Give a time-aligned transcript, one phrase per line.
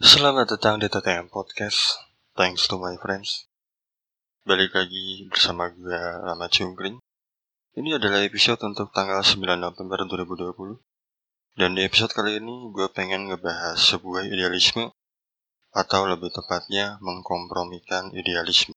[0.00, 2.00] Selamat datang di TTM Podcast.
[2.32, 3.44] Thanks to my friends.
[4.48, 7.04] Balik lagi bersama gue Rama Cungkring
[7.76, 10.80] Ini adalah episode untuk tanggal 9 November 2020
[11.52, 14.88] Dan di episode kali ini gue pengen ngebahas sebuah idealisme
[15.76, 18.72] Atau lebih tepatnya mengkompromikan idealisme.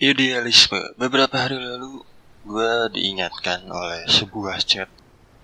[0.00, 0.96] Idealisme.
[0.96, 2.15] Beberapa hari lalu
[2.46, 4.86] gue diingatkan oleh sebuah chat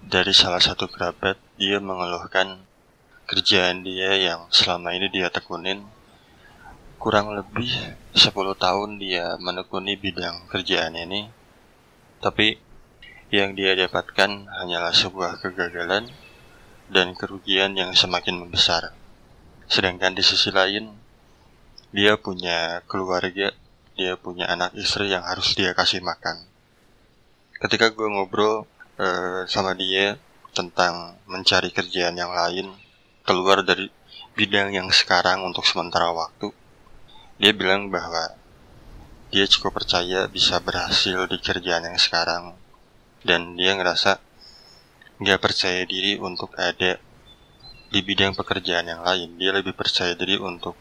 [0.07, 1.35] dari salah satu kerabat.
[1.59, 2.63] Dia mengeluhkan
[3.27, 5.83] kerjaan dia yang selama ini dia tekunin.
[7.03, 7.75] Kurang lebih
[8.15, 11.27] 10 tahun dia menekuni bidang kerjaan ini.
[12.23, 12.55] Tapi
[13.35, 16.07] yang dia dapatkan hanyalah sebuah kegagalan
[16.87, 18.95] dan kerugian yang semakin membesar.
[19.67, 20.95] Sedangkan di sisi lain
[21.91, 23.51] dia punya keluarga
[23.99, 26.52] dia punya anak istri yang harus dia kasih makan.
[27.63, 28.67] Ketika gue ngobrol
[28.99, 30.19] uh, sama dia
[30.51, 32.75] tentang mencari kerjaan yang lain,
[33.23, 33.87] keluar dari
[34.35, 36.51] bidang yang sekarang untuk sementara waktu,
[37.39, 38.35] dia bilang bahwa
[39.31, 42.59] dia cukup percaya bisa berhasil di kerjaan yang sekarang,
[43.23, 44.19] dan dia ngerasa
[45.23, 46.99] nggak percaya diri untuk ada
[47.95, 49.39] di bidang pekerjaan yang lain.
[49.39, 50.75] Dia lebih percaya diri untuk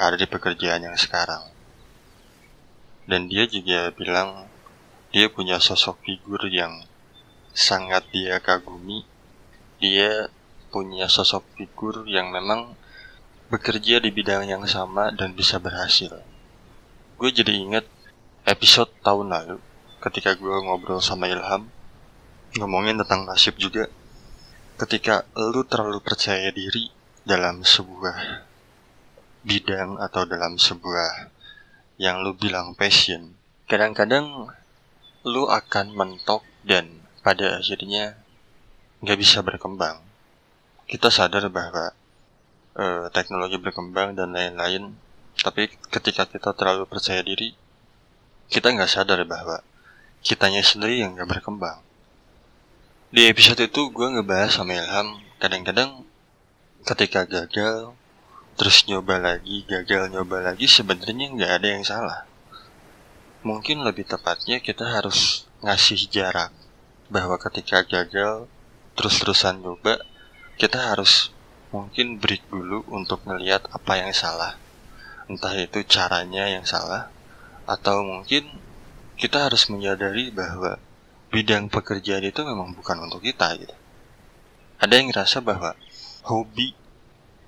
[0.00, 1.52] ada di pekerjaan yang sekarang
[3.06, 4.50] dan dia juga bilang
[5.16, 6.84] dia punya sosok figur yang
[7.56, 9.00] sangat dia kagumi.
[9.80, 10.28] Dia
[10.68, 12.76] punya sosok figur yang memang
[13.48, 16.20] bekerja di bidang yang sama dan bisa berhasil.
[17.16, 17.88] Gue jadi inget
[18.44, 19.56] episode tahun lalu
[20.04, 21.64] ketika gue ngobrol sama Ilham
[22.60, 23.88] ngomongin tentang nasib juga.
[24.76, 26.92] Ketika lu terlalu percaya diri
[27.24, 28.44] dalam sebuah
[29.48, 31.32] bidang atau dalam sebuah
[31.96, 33.32] yang lu bilang passion,
[33.64, 34.52] kadang-kadang
[35.26, 38.14] lu akan mentok dan pada akhirnya
[39.02, 39.98] nggak bisa berkembang.
[40.86, 41.90] Kita sadar bahwa
[42.78, 44.94] uh, teknologi berkembang dan lain-lain,
[45.42, 47.58] tapi ketika kita terlalu percaya diri,
[48.46, 49.66] kita nggak sadar bahwa
[50.22, 51.82] kitanya sendiri yang nggak berkembang.
[53.10, 56.06] Di episode itu gue ngebahas sama Ilham, kadang-kadang
[56.86, 57.98] ketika gagal,
[58.54, 62.35] terus nyoba lagi, gagal nyoba lagi, sebenarnya nggak ada yang salah.
[63.46, 66.50] Mungkin lebih tepatnya kita harus ngasih jarak
[67.06, 68.50] bahwa ketika gagal
[68.98, 70.02] terus-terusan nyoba,
[70.58, 71.30] kita harus
[71.70, 74.58] mungkin break dulu untuk melihat apa yang salah.
[75.30, 77.06] Entah itu caranya yang salah,
[77.70, 78.50] atau mungkin
[79.14, 80.82] kita harus menyadari bahwa
[81.30, 83.78] bidang pekerjaan itu memang bukan untuk kita gitu.
[84.82, 85.78] Ada yang ngerasa bahwa
[86.26, 86.74] hobi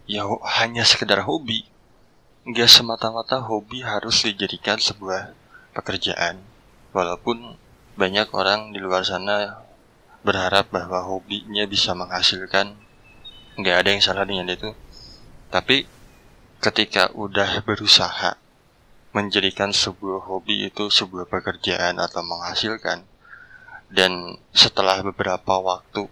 [0.07, 0.23] ya
[0.63, 1.67] hanya sekedar hobi.
[2.47, 5.48] Nggak semata-mata hobi harus dijadikan sebuah
[5.79, 6.43] pekerjaan.
[6.91, 7.55] Walaupun
[7.95, 9.63] banyak orang di luar sana
[10.27, 12.75] berharap bahwa hobinya bisa menghasilkan.
[13.55, 14.75] Nggak ada yang salah dengan itu.
[15.55, 15.87] Tapi
[16.59, 18.35] ketika udah berusaha
[19.15, 23.07] menjadikan sebuah hobi itu sebuah pekerjaan atau menghasilkan,
[23.89, 26.05] dan setelah beberapa waktu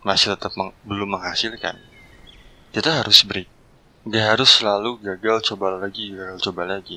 [0.00, 1.76] masih tetap meng belum menghasilkan,
[2.72, 3.50] kita harus break
[4.08, 6.96] Gak harus selalu gagal coba lagi gagal coba lagi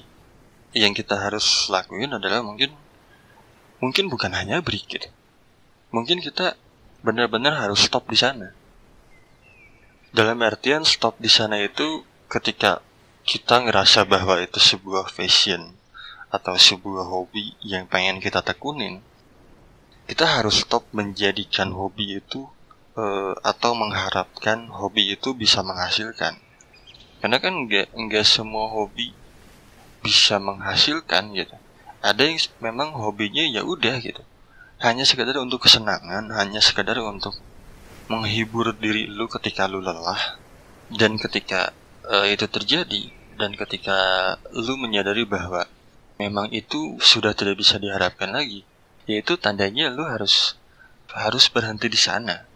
[0.71, 2.71] yang kita harus lakuin adalah mungkin
[3.83, 5.09] mungkin bukan hanya gitu
[5.91, 6.55] mungkin kita
[7.01, 8.55] benar-benar harus stop di sana
[10.11, 12.79] dalam artian stop di sana itu ketika
[13.27, 15.75] kita ngerasa bahwa itu sebuah fashion
[16.31, 19.03] atau sebuah hobi yang pengen kita tekunin
[20.11, 22.43] kita harus stop menjadikan hobi itu
[22.99, 26.35] uh, atau mengharapkan hobi itu bisa menghasilkan.
[27.23, 29.13] Karena kan nggak nggak semua hobi
[30.01, 31.55] bisa menghasilkan gitu.
[32.01, 34.21] Ada yang memang hobinya ya udah gitu.
[34.81, 37.37] Hanya sekedar untuk kesenangan, hanya sekedar untuk
[38.09, 40.41] menghibur diri lu ketika lu lelah
[40.91, 41.71] dan ketika
[42.09, 43.97] uh, itu terjadi dan ketika
[44.51, 45.69] lu menyadari bahwa
[46.17, 48.65] memang itu sudah tidak bisa diharapkan lagi,
[49.05, 50.57] yaitu tandanya lu harus
[51.13, 52.49] harus berhenti di sana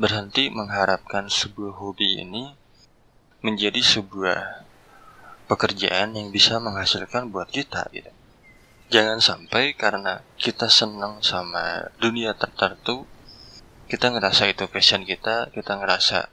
[0.00, 2.56] berhenti mengharapkan sebuah hobi ini
[3.44, 4.64] menjadi sebuah
[5.50, 8.06] pekerjaan yang bisa menghasilkan buat kita gitu.
[8.90, 13.02] Jangan sampai karena kita senang sama dunia tertentu,
[13.90, 16.30] kita ngerasa itu passion kita, kita ngerasa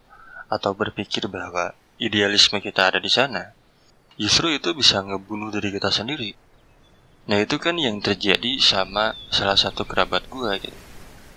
[0.53, 3.57] atau berpikir bahwa idealisme kita ada di sana.
[4.21, 6.37] Justru itu bisa ngebunuh diri kita sendiri.
[7.25, 10.79] Nah itu kan yang terjadi sama salah satu kerabat gue gitu.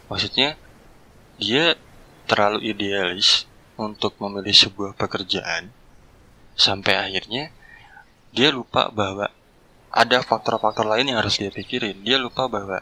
[0.08, 0.56] Maksudnya
[1.40, 1.76] dia
[2.28, 3.48] terlalu idealis
[3.80, 5.72] untuk memilih sebuah pekerjaan
[6.54, 7.48] sampai akhirnya
[8.30, 9.30] dia lupa bahwa
[9.90, 12.06] ada faktor-faktor lain yang harus dia pikirin.
[12.06, 12.78] Dia lupa bahwa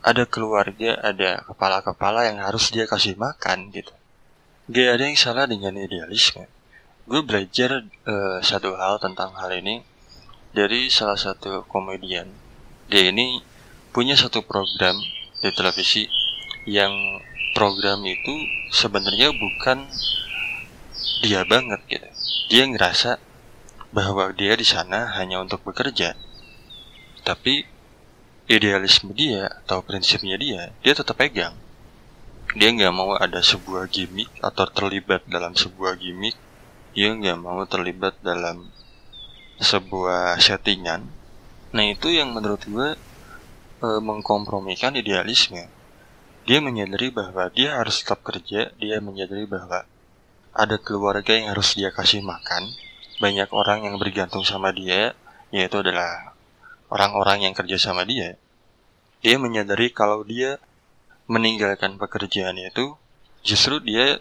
[0.00, 3.92] ada keluarga, ada kepala-kepala yang harus dia kasih makan gitu.
[4.68, 6.44] Gak ada yang salah dengan idealisme.
[7.08, 9.82] Gue belajar uh, satu hal tentang hal ini
[10.52, 12.28] dari salah satu komedian.
[12.92, 13.40] Dia ini
[13.90, 14.94] punya satu program
[15.40, 16.06] di televisi
[16.68, 16.92] yang
[17.56, 18.34] program itu
[18.70, 19.88] sebenarnya bukan
[21.24, 22.08] dia banget gitu.
[22.52, 23.29] Dia ngerasa
[23.90, 26.14] bahwa dia di sana hanya untuk bekerja.
[27.26, 27.66] Tapi
[28.50, 31.54] idealisme dia atau prinsipnya dia, dia tetap pegang.
[32.50, 36.34] Dia nggak mau ada sebuah gimmick atau terlibat dalam sebuah gimmick.
[36.90, 38.66] Dia nggak mau terlibat dalam
[39.62, 41.06] sebuah settingan.
[41.70, 42.98] Nah itu yang menurut gue
[43.78, 45.70] e, mengkompromikan idealisme.
[46.42, 48.74] Dia menyadari bahwa dia harus tetap kerja.
[48.82, 49.86] Dia menyadari bahwa
[50.50, 52.74] ada keluarga yang harus dia kasih makan.
[53.20, 55.12] Banyak orang yang bergantung sama dia,
[55.52, 56.32] yaitu adalah
[56.88, 58.40] orang-orang yang kerja sama dia,
[59.20, 60.56] dia menyadari kalau dia
[61.28, 62.96] meninggalkan pekerjaan itu,
[63.44, 64.18] justru dia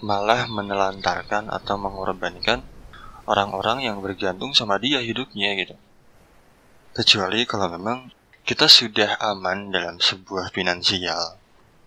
[0.00, 2.64] malah menelantarkan atau mengorbankan
[3.28, 5.76] orang-orang yang bergantung sama dia hidupnya gitu.
[6.96, 8.08] Kecuali kalau memang
[8.42, 11.36] kita sudah aman dalam sebuah finansial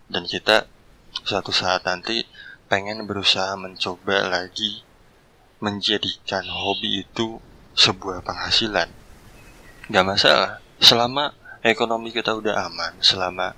[0.08, 0.70] dan kita
[1.26, 2.24] suatu saat nanti
[2.70, 4.80] pengen berusaha mencoba lagi
[5.58, 7.38] menjadikan hobi itu
[7.74, 8.90] sebuah penghasilan.
[9.90, 10.52] Nggak masalah.
[10.78, 11.34] Selama
[11.64, 13.56] ekonomi kita udah aman selama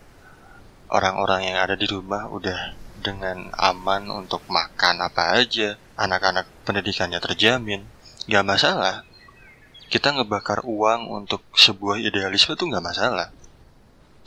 [0.95, 7.83] orang-orang yang ada di rumah udah dengan aman untuk makan apa aja anak-anak pendidikannya terjamin
[8.27, 9.03] nggak masalah.
[9.87, 13.31] Kita ngebakar uang untuk sebuah idealisme tuh nggak masalah.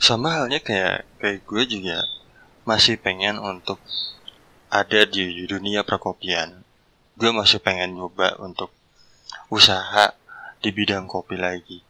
[0.00, 2.00] Sama halnya kayak kayak gue juga
[2.64, 3.76] masih pengen untuk
[4.72, 6.64] ada di dunia perkopian
[7.20, 8.72] gue masih pengen nyoba untuk
[9.52, 10.16] usaha
[10.64, 11.84] di bidang kopi lagi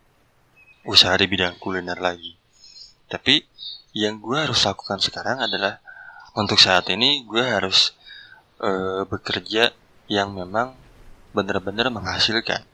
[0.85, 2.37] usaha di bidang kuliner lagi.
[3.11, 3.45] Tapi
[3.93, 5.83] yang gue harus lakukan sekarang adalah
[6.39, 7.93] untuk saat ini gue harus
[8.63, 9.75] uh, bekerja
[10.07, 10.79] yang memang
[11.35, 12.65] benar-benar menghasilkan.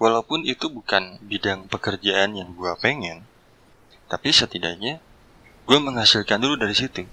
[0.00, 3.24] Walaupun itu bukan bidang pekerjaan yang gue pengen,
[4.08, 4.96] tapi setidaknya
[5.68, 7.04] gue menghasilkan dulu dari situ.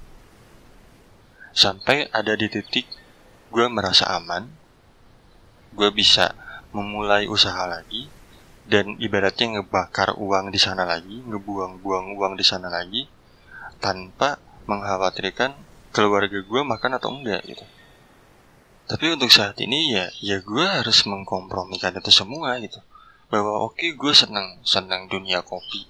[1.51, 2.88] Sampai ada di titik
[3.51, 4.48] gue merasa aman,
[5.77, 6.33] gue bisa
[6.74, 8.09] memulai usaha lagi,
[8.68, 13.06] dan ibaratnya ngebakar uang di sana lagi, ngebuang-buang uang di sana lagi,
[13.79, 15.56] tanpa mengkhawatirkan
[15.95, 17.63] keluarga gue makan atau enggak gitu.
[18.88, 22.79] Tapi untuk saat ini ya, ya gue harus mengkompromikan itu semua gitu.
[23.27, 25.83] Bahwa oke okay, gue senang, senang dunia kopi.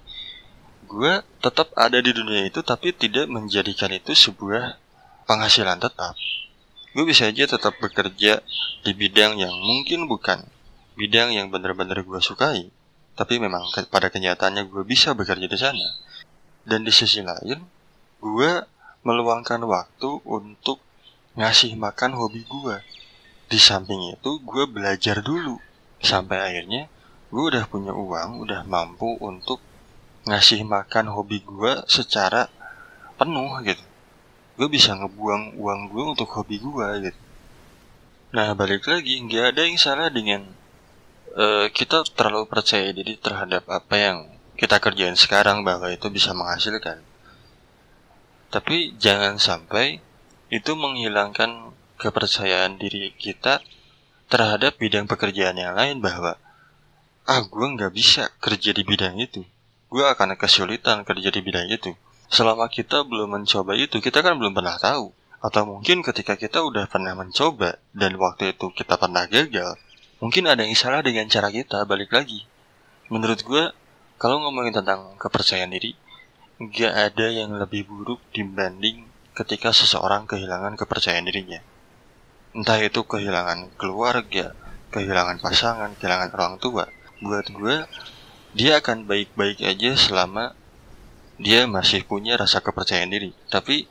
[0.88, 4.82] Gue tetap ada di dunia itu tapi tidak menjadikan itu sebuah
[5.30, 6.18] penghasilan tetap.
[6.96, 8.40] Gue bisa aja tetap bekerja
[8.80, 10.40] di bidang yang mungkin bukan
[10.96, 12.72] bidang yang benar-benar gue sukai,
[13.12, 15.88] tapi memang ke pada kenyataannya gue bisa bekerja di sana.
[16.64, 17.60] Dan di sisi lain,
[18.20, 18.52] gue
[19.04, 20.80] meluangkan waktu untuk
[21.36, 22.76] ngasih makan hobi gue.
[23.48, 25.56] Di samping itu, gue belajar dulu.
[26.00, 26.88] Sampai akhirnya,
[27.32, 29.60] gue udah punya uang, udah mampu untuk
[30.28, 32.52] ngasih makan hobi gue secara
[33.16, 33.87] penuh gitu.
[34.58, 37.20] Gue bisa ngebuang uang gue untuk hobi gue gitu.
[38.34, 40.44] Nah balik lagi, nggak ada yang salah dengan
[41.38, 44.18] uh, kita terlalu percaya diri terhadap apa yang
[44.58, 46.98] kita kerjain sekarang bahwa itu bisa menghasilkan.
[48.50, 50.02] Tapi jangan sampai
[50.50, 53.62] itu menghilangkan kepercayaan diri kita
[54.28, 56.36] terhadap bidang pekerjaan yang lain bahwa
[57.28, 59.44] ah gue nggak bisa kerja di bidang itu
[59.88, 61.92] gue akan kesulitan kerja di bidang itu
[62.28, 65.12] selama kita belum mencoba itu kita kan belum pernah tahu.
[65.38, 69.78] Atau mungkin ketika kita udah pernah mencoba dan waktu itu kita pernah gagal
[70.18, 72.42] mungkin ada yang salah dengan cara kita balik lagi.
[73.06, 73.64] Menurut gue
[74.18, 75.94] kalau ngomongin tentang kepercayaan diri
[76.58, 81.62] gak ada yang lebih buruk dibanding ketika seseorang kehilangan kepercayaan dirinya.
[82.50, 84.58] Entah itu kehilangan keluarga
[84.90, 86.90] kehilangan pasangan kehilangan orang tua.
[87.22, 87.86] Buat gue
[88.58, 90.57] dia akan baik-baik aja selama
[91.38, 93.86] dia masih punya rasa kepercayaan diri tapi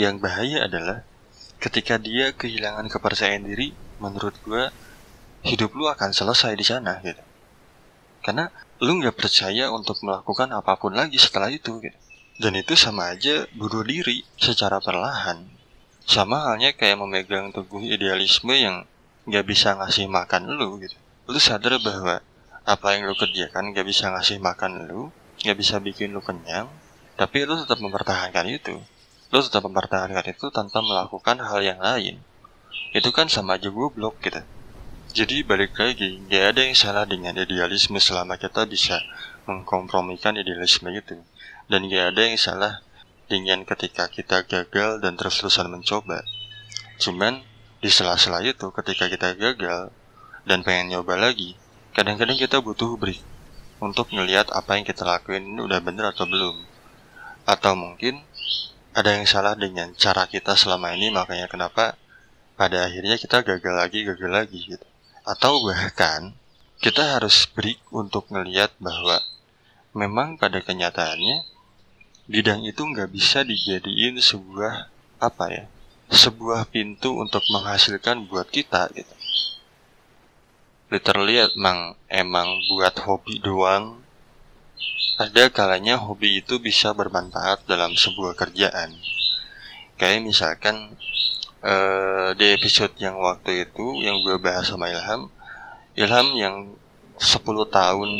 [0.00, 1.04] yang bahaya adalah
[1.60, 4.72] ketika dia kehilangan kepercayaan diri menurut gue
[5.44, 7.20] hidup lu akan selesai di sana gitu.
[8.20, 8.48] Karena
[8.80, 11.98] lu nggak percaya untuk melakukan apa pun lagi setelah itu gitu.
[12.40, 15.44] Dan itu sama aja bunuh diri secara perlahan.
[16.04, 18.88] Sama halnya kayak memegang teguh idealisme yang
[19.28, 20.96] nggak bisa ngasih makan lu gitu.
[21.28, 22.24] Lu sadar bahwa
[22.64, 26.68] apa yang lu kerjakan nggak bisa ngasih makan lu, nggak bisa bikin lu kenyang,
[27.16, 28.76] tapi lu tetap mempertahankan itu.
[29.30, 32.20] Lu tetap mempertahankan itu tanpa melakukan hal yang lain.
[32.92, 34.42] Itu kan sama aja goblok gitu.
[35.10, 39.02] Jadi balik lagi, nggak ada yang salah dengan idealisme selama kita bisa
[39.48, 41.18] mengkompromikan idealisme itu.
[41.70, 42.82] Dan gak ada yang salah
[43.30, 46.26] dengan ketika kita gagal dan terus-terusan mencoba.
[46.98, 47.46] Cuman
[47.78, 49.94] di sela-sela itu ketika kita gagal
[50.44, 51.54] dan pengen nyoba lagi,
[51.94, 53.22] kadang-kadang kita butuh break
[53.80, 56.56] untuk ngelihat apa yang kita lakuin ini udah bener atau belum.
[57.48, 58.20] Atau mungkin
[58.92, 61.96] ada yang salah dengan cara kita selama ini makanya kenapa
[62.60, 64.86] pada akhirnya kita gagal lagi, gagal lagi gitu.
[65.24, 66.36] Atau bahkan
[66.80, 69.20] kita harus break untuk ngelihat bahwa
[69.96, 71.44] memang pada kenyataannya
[72.30, 74.86] bidang itu nggak bisa dijadiin sebuah
[75.18, 75.64] apa ya
[76.10, 79.14] sebuah pintu untuk menghasilkan buat kita gitu
[80.90, 84.02] literally emang emang buat hobi doang
[85.16, 88.92] ada kalanya hobi itu bisa bermanfaat dalam sebuah kerjaan
[89.96, 90.94] kayak misalkan
[91.62, 95.30] uh, di episode yang waktu itu yang gue bahas sama Ilham
[95.98, 96.56] Ilham yang
[97.20, 98.10] 10 tahun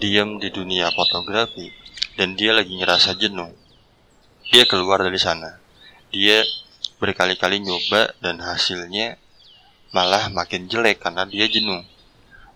[0.00, 1.70] diam di dunia fotografi
[2.18, 3.52] dan dia lagi ngerasa jenuh.
[4.50, 5.60] Dia keluar dari sana.
[6.10, 6.42] Dia
[6.98, 9.20] berkali-kali nyoba dan hasilnya
[9.94, 11.84] malah makin jelek karena dia jenuh.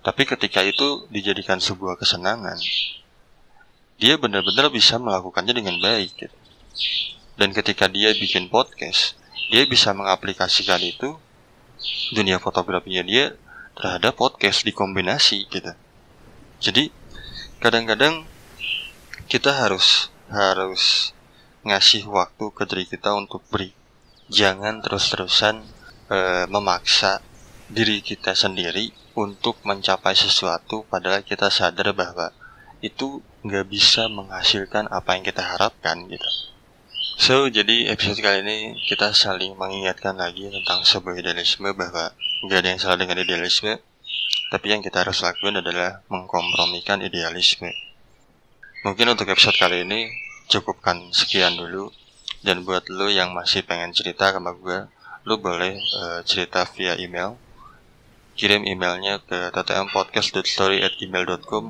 [0.05, 2.61] Tapi ketika itu dijadikan sebuah kesenangan,
[3.97, 6.13] dia benar-benar bisa melakukannya dengan baik.
[6.13, 6.37] Gitu.
[7.41, 9.17] Dan ketika dia bikin podcast,
[9.49, 11.17] dia bisa mengaplikasikan itu
[12.13, 13.33] dunia fotografinya dia
[13.75, 15.73] terhadap podcast dikombinasi gitu.
[16.61, 16.93] Jadi
[17.59, 18.29] kadang-kadang
[19.27, 21.17] kita harus harus
[21.65, 23.73] ngasih waktu ke diri kita untuk beri
[24.29, 25.65] jangan terus-terusan
[26.13, 26.19] e,
[26.49, 27.25] memaksa
[27.73, 32.35] diri kita sendiri untuk mencapai sesuatu padahal kita sadar bahwa
[32.85, 36.29] itu nggak bisa menghasilkan apa yang kita harapkan gitu.
[37.15, 38.59] So, jadi episode kali ini
[38.91, 42.11] kita saling mengingatkan lagi tentang sebuah idealisme bahwa
[42.45, 43.79] nggak ada yang salah dengan idealisme,
[44.51, 47.71] tapi yang kita harus lakukan adalah mengkompromikan idealisme.
[48.85, 50.13] Mungkin untuk episode kali ini
[50.53, 51.89] cukupkan sekian dulu.
[52.45, 54.85] Dan buat lo yang masih pengen cerita sama gue,
[55.25, 57.41] lo boleh uh, cerita via email.
[58.35, 61.65] Kirim emailnya ke ttmpodcast.story@gmail.com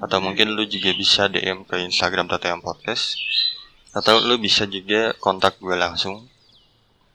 [0.00, 3.16] atau mungkin lo juga bisa DM ke Instagram ttmpodcast
[3.96, 6.28] atau lo bisa juga kontak gue langsung.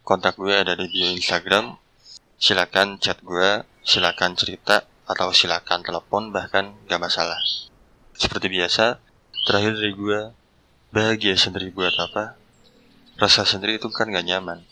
[0.06, 1.78] Kontak gue ada di bio Instagram.
[2.36, 7.40] Silakan chat gue, silakan cerita atau silakan telepon bahkan gak masalah.
[8.18, 9.00] Seperti biasa,
[9.46, 10.34] Terakhir dari gue,
[10.90, 12.34] bahagia sendiri buat apa?
[13.22, 14.66] Rasa sendiri itu kan gak nyaman.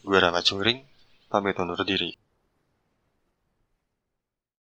[0.00, 0.80] Gue Rama Curing,
[1.28, 2.16] pamit undur diri.